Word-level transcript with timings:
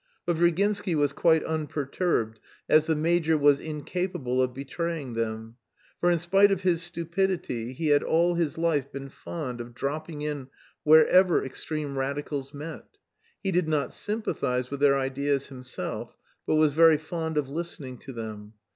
But 0.25 0.35
Virginsky 0.37 0.95
was 0.95 1.13
quite 1.13 1.43
unperturbed, 1.43 2.39
as 2.67 2.87
the 2.87 2.95
major 2.95 3.37
was 3.37 3.59
"incapable 3.59 4.41
of 4.41 4.51
betraying 4.51 5.13
them"; 5.13 5.57
for 5.99 6.09
in 6.09 6.17
spite 6.17 6.49
of 6.49 6.63
his 6.63 6.81
stupidity 6.81 7.71
he 7.73 7.89
had 7.89 8.01
all 8.01 8.33
his 8.33 8.57
life 8.57 8.91
been 8.91 9.09
fond 9.09 9.61
of 9.61 9.75
dropping 9.75 10.23
in 10.23 10.47
wherever 10.81 11.45
extreme 11.45 11.99
Radicals 11.99 12.51
met; 12.51 12.97
he 13.43 13.51
did 13.51 13.69
not 13.69 13.93
sympathise 13.93 14.71
with 14.71 14.79
their 14.79 14.97
ideas 14.97 15.49
himself, 15.49 16.17
but 16.47 16.55
was 16.55 16.71
very 16.73 16.97
fond 16.97 17.37
of 17.37 17.49
listening 17.49 17.99
to 17.99 18.11
them. 18.11 18.53